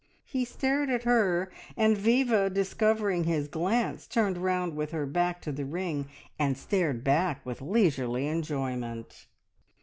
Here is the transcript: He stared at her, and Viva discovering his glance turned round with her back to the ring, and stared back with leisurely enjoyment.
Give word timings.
He 0.25 0.45
stared 0.45 0.89
at 0.89 1.03
her, 1.03 1.51
and 1.77 1.95
Viva 1.95 2.49
discovering 2.49 3.25
his 3.25 3.47
glance 3.47 4.07
turned 4.07 4.35
round 4.39 4.75
with 4.75 4.89
her 4.93 5.05
back 5.05 5.43
to 5.43 5.51
the 5.51 5.63
ring, 5.63 6.07
and 6.39 6.57
stared 6.57 7.03
back 7.03 7.45
with 7.45 7.61
leisurely 7.61 8.25
enjoyment. 8.25 9.27